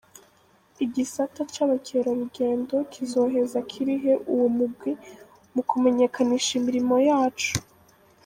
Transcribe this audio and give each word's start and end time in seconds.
Igisata 0.83 1.41
c'abakerarugendo 1.53 2.75
kizoheza 2.91 3.59
kirihe 3.69 4.13
uwo 4.33 4.47
mugwi 4.57 4.91
mu 5.53 5.61
kumenyekanisha 5.69 6.51
imirimo 6.59 6.95
yaco. 7.09 7.51